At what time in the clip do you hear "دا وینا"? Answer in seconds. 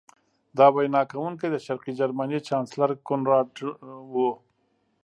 0.57-1.01